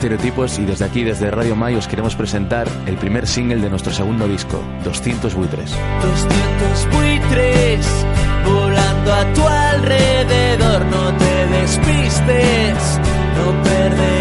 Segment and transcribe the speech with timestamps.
[0.00, 3.92] Estereotipos y desde aquí, desde Radio May, os queremos presentar el primer single de nuestro
[3.92, 5.76] segundo disco, 200 buitres.
[6.00, 7.86] 200 buitres
[8.46, 13.00] volando a tu alrededor, no te despistes,
[13.36, 14.19] no perderán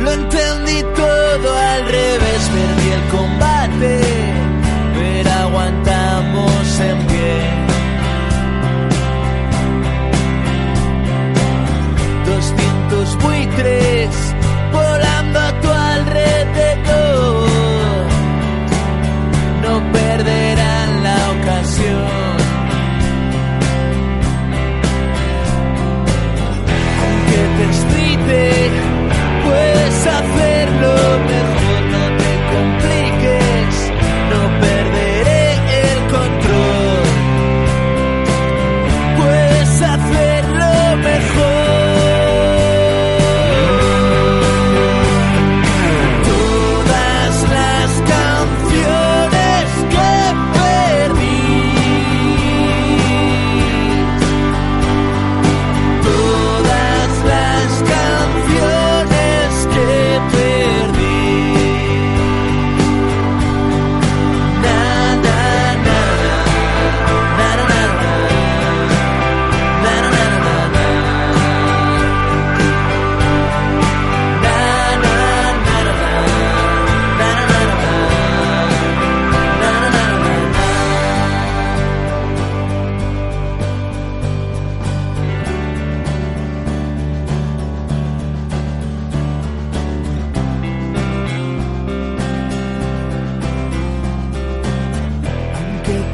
[0.00, 2.50] lo entendí todo al revés.
[2.52, 3.59] Perdí el combate,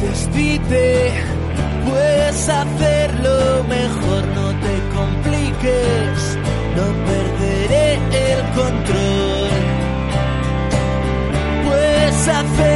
[0.06, 1.12] Aunque te excite,
[1.88, 6.38] puedes hacerlo mejor, no te compliques,
[6.76, 9.50] no perderé el control.
[11.66, 12.75] Puedes hacerlo